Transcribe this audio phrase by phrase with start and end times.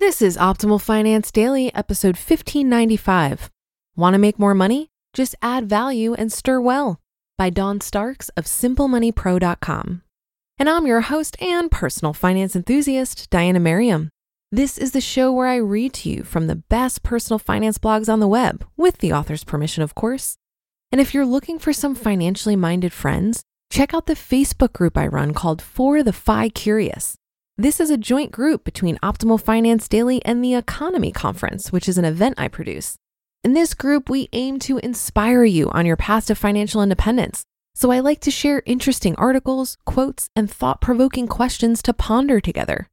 [0.00, 3.50] This is Optimal Finance Daily, episode 1595.
[3.96, 4.88] Want to make more money?
[5.12, 6.98] Just add value and stir well
[7.36, 10.00] by Dawn Starks of SimpleMoneyPro.com.
[10.58, 14.08] And I'm your host and personal finance enthusiast, Diana Merriam.
[14.50, 18.10] This is the show where I read to you from the best personal finance blogs
[18.10, 20.34] on the web, with the author's permission, of course.
[20.90, 25.08] And if you're looking for some financially minded friends, check out the Facebook group I
[25.08, 27.18] run called For the Fi Curious.
[27.60, 31.98] This is a joint group between Optimal Finance Daily and the EconoMe Conference, which is
[31.98, 32.96] an event I produce.
[33.44, 37.42] In this group, we aim to inspire you on your path to financial independence.
[37.74, 42.88] So I like to share interesting articles, quotes, and thought provoking questions to ponder together.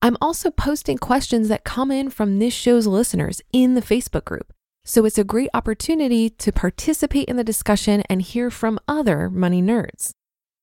[0.00, 4.52] I'm also posting questions that come in from this show's listeners in the Facebook group.
[4.84, 9.60] So it's a great opportunity to participate in the discussion and hear from other money
[9.60, 10.12] nerds.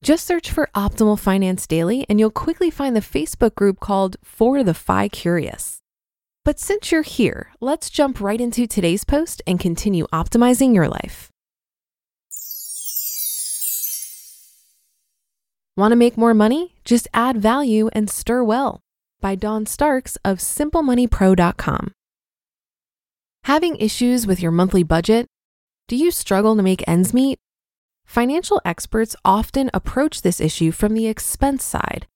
[0.04, 4.64] Just search for Optimal Finance Daily and you'll quickly find the Facebook group called For
[4.64, 5.78] the Fi Curious.
[6.44, 11.30] But since you're here, let's jump right into today's post and continue optimizing your life.
[15.78, 16.74] Want to make more money?
[16.84, 18.82] Just add value and stir well
[19.22, 21.92] by Dawn Starks of SimpleMoneyPro.com.
[23.44, 25.28] Having issues with your monthly budget?
[25.88, 27.38] Do you struggle to make ends meet?
[28.12, 32.08] Financial experts often approach this issue from the expense side.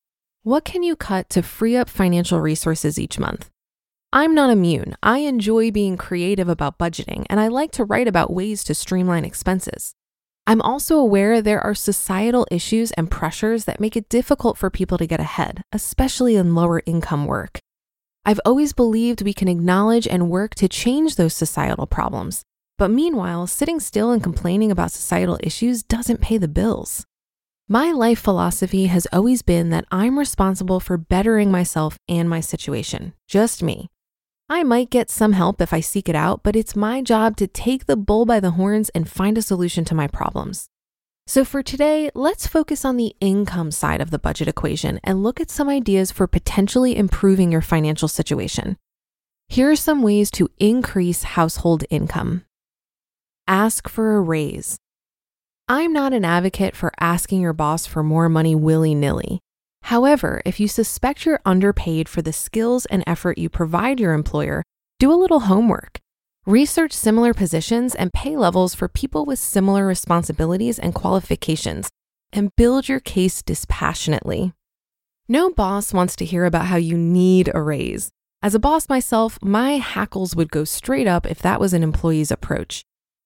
[0.44, 3.50] What can you cut to free up financial resources each month?
[4.11, 4.97] I'm not immune.
[5.01, 9.23] I enjoy being creative about budgeting, and I like to write about ways to streamline
[9.23, 9.95] expenses.
[10.45, 14.97] I'm also aware there are societal issues and pressures that make it difficult for people
[14.97, 17.59] to get ahead, especially in lower income work.
[18.25, 22.44] I've always believed we can acknowledge and work to change those societal problems,
[22.77, 27.05] but meanwhile, sitting still and complaining about societal issues doesn't pay the bills.
[27.67, 33.13] My life philosophy has always been that I'm responsible for bettering myself and my situation,
[33.27, 33.89] just me.
[34.49, 37.47] I might get some help if I seek it out, but it's my job to
[37.47, 40.67] take the bull by the horns and find a solution to my problems.
[41.25, 45.41] So, for today, let's focus on the income side of the budget equation and look
[45.41, 48.77] at some ideas for potentially improving your financial situation.
[49.49, 52.45] Here are some ways to increase household income
[53.47, 54.78] ask for a raise.
[55.67, 59.39] I'm not an advocate for asking your boss for more money willy nilly.
[59.83, 64.63] However, if you suspect you're underpaid for the skills and effort you provide your employer,
[65.00, 66.00] do a little homework.
[66.45, 71.89] Research similar positions and pay levels for people with similar responsibilities and qualifications,
[72.31, 74.53] and build your case dispassionately.
[75.28, 78.11] No boss wants to hear about how you need a raise.
[78.44, 82.29] As a boss myself, my hackles would go straight up if that was an employee's
[82.29, 82.84] approach.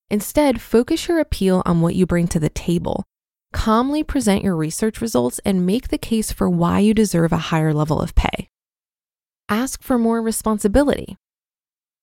[0.09, 3.03] Instead, focus your appeal on what you bring to the table.
[3.53, 7.73] Calmly present your research results and make the case for why you deserve a higher
[7.73, 8.47] level of pay.
[9.47, 11.17] Ask for more responsibility.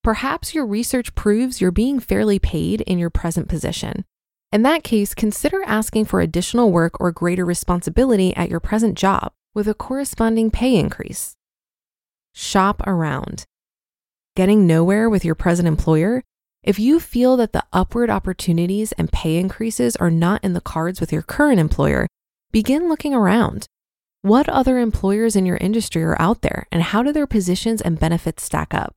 [0.02, 4.04] Perhaps your research proves you're being fairly paid in your present position.
[4.52, 9.32] In that case, consider asking for additional work or greater responsibility at your present job
[9.54, 11.34] with a corresponding pay increase.
[12.32, 13.44] Shop around.
[14.36, 16.22] Getting nowhere with your present employer
[16.66, 21.00] if you feel that the upward opportunities and pay increases are not in the cards
[21.00, 22.08] with your current employer,
[22.50, 23.66] begin looking around.
[24.22, 28.00] What other employers in your industry are out there, and how do their positions and
[28.00, 28.92] benefits stack up?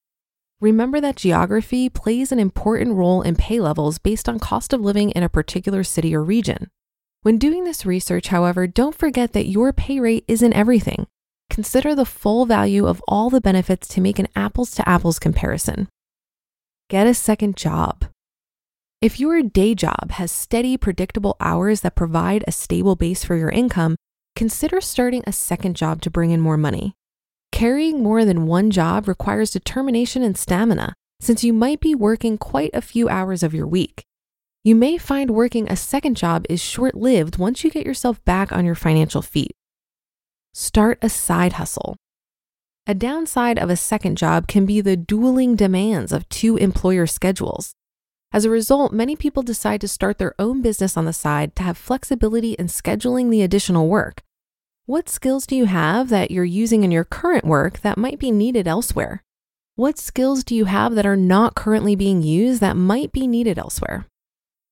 [0.59, 5.11] Remember that geography plays an important role in pay levels based on cost of living
[5.11, 6.71] in a particular city or region.
[7.21, 11.05] When doing this research, however, don't forget that your pay rate isn't everything.
[11.51, 15.87] Consider the full value of all the benefits to make an apples to apples comparison.
[16.89, 18.05] Get a second job.
[18.99, 23.51] If your day job has steady, predictable hours that provide a stable base for your
[23.51, 23.95] income,
[24.35, 26.95] consider starting a second job to bring in more money.
[27.51, 32.71] Carrying more than one job requires determination and stamina, since you might be working quite
[32.73, 34.03] a few hours of your week.
[34.63, 38.51] You may find working a second job is short lived once you get yourself back
[38.51, 39.51] on your financial feet.
[40.55, 41.97] Start a side hustle.
[42.89, 47.75] A downside of a second job can be the dueling demands of two employer schedules.
[48.31, 51.61] As a result, many people decide to start their own business on the side to
[51.61, 54.23] have flexibility in scheduling the additional work.
[54.87, 58.31] What skills do you have that you're using in your current work that might be
[58.31, 59.23] needed elsewhere?
[59.75, 63.59] What skills do you have that are not currently being used that might be needed
[63.59, 64.07] elsewhere?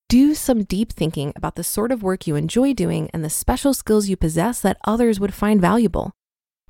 [0.10, 3.76] Do some deep thinking about the sort of work you enjoy doing and the special
[3.76, 6.14] skills you possess that others would find valuable.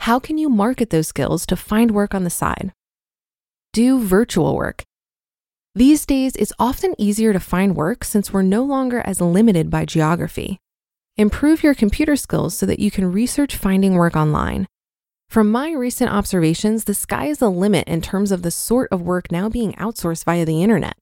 [0.08, 2.72] How can you market those skills to find work on the side?
[3.74, 4.84] Do virtual work.
[5.76, 9.84] These days, it's often easier to find work since we're no longer as limited by
[9.84, 10.60] geography.
[11.18, 14.66] Improve your computer skills so that you can research finding work online.
[15.30, 19.02] From my recent observations, the sky is the limit in terms of the sort of
[19.02, 20.96] work now being outsourced via the internet.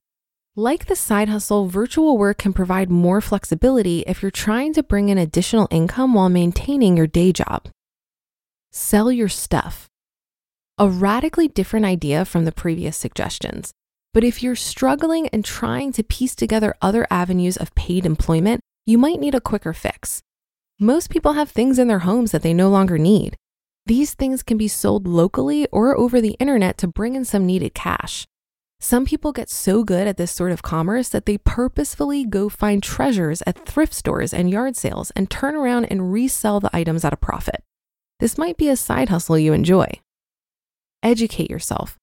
[0.55, 5.09] Like the side hustle, virtual work can provide more flexibility if you're trying to bring
[5.09, 7.67] in additional income while maintaining your day job
[8.75, 9.87] sell your stuff.
[10.77, 13.71] A radically different idea from the previous suggestions.
[14.13, 18.97] But if you're struggling and trying to piece together other avenues of paid employment, you
[18.97, 20.21] might need a quicker fix.
[20.77, 23.37] Most people have things in their homes that they no longer need.
[23.85, 27.73] These things can be sold locally or over the internet to bring in some needed
[27.73, 28.25] cash.
[28.81, 32.83] Some people get so good at this sort of commerce that they purposefully go find
[32.83, 37.13] treasures at thrift stores and yard sales and turn around and resell the items at
[37.13, 37.63] a profit.
[38.19, 39.87] This might be a side hustle you enjoy.
[41.03, 41.97] Educate yourself.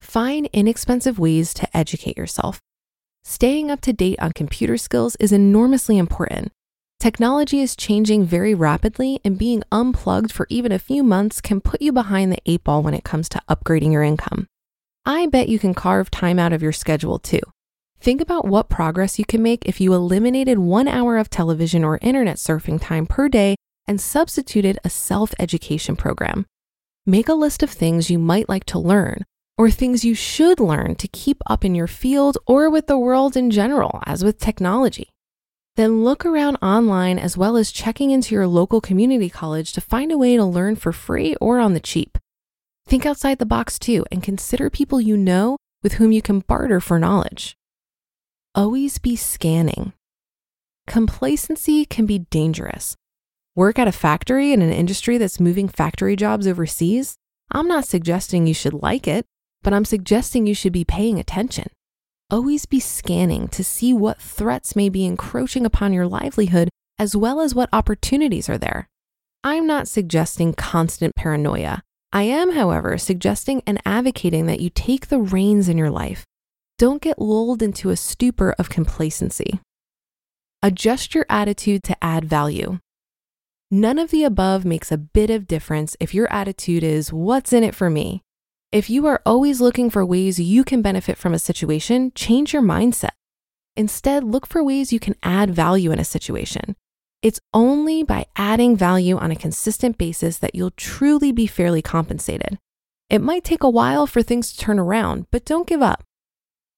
[0.00, 2.60] Find inexpensive ways to educate yourself.
[3.24, 6.50] Staying up to date on computer skills is enormously important.
[6.98, 11.82] Technology is changing very rapidly, and being unplugged for even a few months can put
[11.82, 14.46] you behind the eight ball when it comes to upgrading your income.
[15.04, 17.40] I bet you can carve time out of your schedule too.
[18.00, 21.98] Think about what progress you can make if you eliminated one hour of television or
[22.00, 23.56] internet surfing time per day
[23.88, 26.46] and substituted a self education program.
[27.06, 29.24] Make a list of things you might like to learn
[29.56, 33.36] or things you should learn to keep up in your field or with the world
[33.36, 35.08] in general, as with technology.
[35.74, 40.12] Then look around online as well as checking into your local community college to find
[40.12, 42.18] a way to learn for free or on the cheap.
[42.86, 46.80] Think outside the box too and consider people you know with whom you can barter
[46.80, 47.56] for knowledge.
[48.54, 49.92] Always be scanning.
[50.86, 52.96] Complacency can be dangerous,
[53.58, 57.16] work at a factory in an industry that's moving factory jobs overseas,
[57.50, 59.26] I'm not suggesting you should like it,
[59.62, 61.66] but I'm suggesting you should be paying attention.
[62.30, 66.68] Always be scanning to see what threats may be encroaching upon your livelihood
[67.00, 68.86] as well as what opportunities are there.
[69.42, 71.82] I'm not suggesting constant paranoia.
[72.12, 76.24] I am, however, suggesting and advocating that you take the reins in your life.
[76.78, 79.58] Don't get lulled into a stupor of complacency.
[80.62, 82.78] Adjust your attitude to add value.
[83.70, 87.62] None of the above makes a bit of difference if your attitude is, What's in
[87.62, 88.22] it for me?
[88.72, 92.62] If you are always looking for ways you can benefit from a situation, change your
[92.62, 93.10] mindset.
[93.76, 96.76] Instead, look for ways you can add value in a situation.
[97.20, 102.58] It's only by adding value on a consistent basis that you'll truly be fairly compensated.
[103.10, 106.04] It might take a while for things to turn around, but don't give up.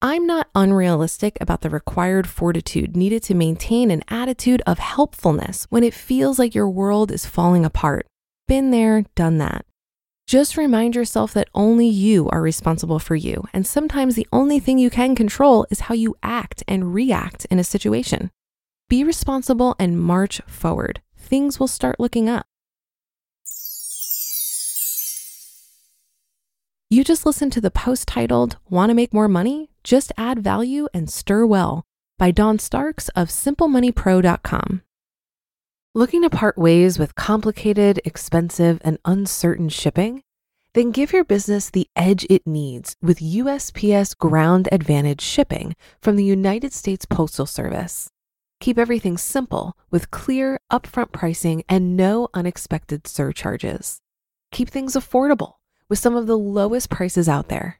[0.02, 5.84] I'm not unrealistic about the required fortitude needed to maintain an attitude of helpfulness when
[5.84, 8.06] it feels like your world is falling apart.
[8.48, 9.66] Been there, done that.
[10.26, 14.78] Just remind yourself that only you are responsible for you, and sometimes the only thing
[14.78, 18.30] you can control is how you act and react in a situation.
[18.88, 21.02] Be responsible and march forward.
[21.18, 22.46] Things will start looking up.
[26.88, 29.69] You just listened to the post titled, Want to Make More Money?
[29.82, 31.84] Just Add Value and Stir Well
[32.18, 34.82] by Dawn Starks of SimpleMoneyPro.com.
[35.94, 40.22] Looking to part ways with complicated, expensive, and uncertain shipping?
[40.74, 46.24] Then give your business the edge it needs with USPS Ground Advantage shipping from the
[46.24, 48.08] United States Postal Service.
[48.60, 54.00] Keep everything simple with clear, upfront pricing and no unexpected surcharges.
[54.52, 55.54] Keep things affordable
[55.88, 57.79] with some of the lowest prices out there.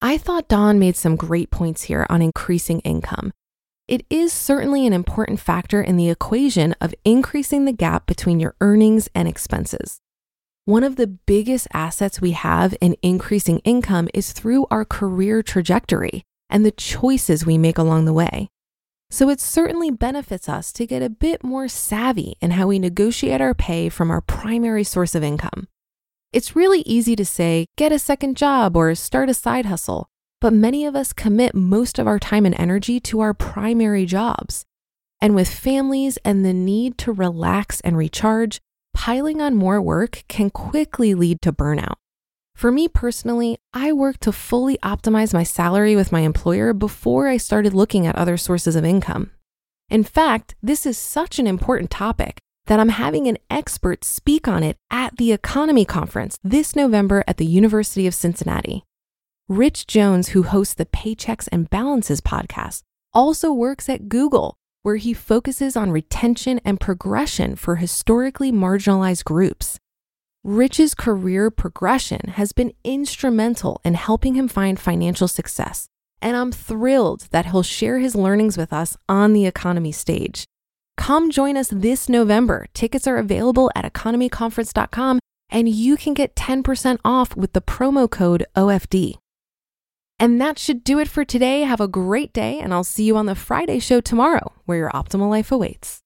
[0.00, 3.32] I thought Dawn made some great points here on increasing income.
[3.88, 8.54] It is certainly an important factor in the equation of increasing the gap between your
[8.60, 9.98] earnings and expenses.
[10.66, 16.22] One of the biggest assets we have in increasing income is through our career trajectory
[16.48, 18.50] and the choices we make along the way.
[19.10, 23.40] So it certainly benefits us to get a bit more savvy in how we negotiate
[23.40, 25.66] our pay from our primary source of income.
[26.30, 30.10] It's really easy to say, get a second job or start a side hustle,
[30.42, 34.66] but many of us commit most of our time and energy to our primary jobs.
[35.22, 38.60] And with families and the need to relax and recharge,
[38.92, 41.94] piling on more work can quickly lead to burnout.
[42.54, 47.38] For me personally, I worked to fully optimize my salary with my employer before I
[47.38, 49.30] started looking at other sources of income.
[49.88, 54.62] In fact, this is such an important topic that I'm having an expert speak on
[54.62, 58.84] it at the EconoMe Conference this November at the University of Cincinnati.
[59.48, 62.82] Rich Jones, who hosts the Paychecks and Balances podcast,
[63.14, 69.78] also works at Google, where he focuses on retention and progression for historically marginalized groups.
[70.44, 75.88] Rich's career progression has been instrumental in helping him find financial success,
[76.20, 80.44] and I'm thrilled that he'll share his learnings with us on the economy stage.
[80.98, 82.66] Come join us this November.
[82.74, 88.44] Tickets are available at economeconference.com, and you can get 10% off with the promo code
[88.56, 89.14] OFD.
[90.18, 91.60] And that should do it for today.
[91.60, 94.90] Have a great day, and I'll see you on the Friday show tomorrow, where your
[94.90, 96.00] optimal life awaits.